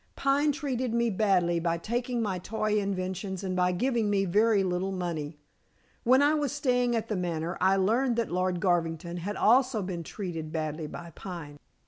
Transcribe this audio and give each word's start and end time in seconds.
"Pine 0.15 0.51
treated 0.51 0.95
me 0.95 1.11
badly 1.11 1.59
by 1.59 1.77
taking 1.77 2.23
my 2.23 2.39
toy 2.39 2.79
inventions 2.79 3.43
and 3.43 3.55
by 3.55 3.71
giving 3.71 4.09
me 4.09 4.25
very 4.25 4.63
little 4.63 4.91
money. 4.91 5.37
When 6.03 6.23
I 6.23 6.33
was 6.33 6.51
staying 6.51 6.95
at 6.95 7.07
The 7.07 7.15
Manor 7.15 7.55
I 7.61 7.75
learned 7.75 8.15
that 8.15 8.31
Lord 8.31 8.59
Garvington 8.59 9.17
had 9.17 9.35
also 9.35 9.83
been 9.83 10.01
treated 10.01 10.51
badly 10.51 10.87
by 10.87 11.11
Pine. 11.11 11.59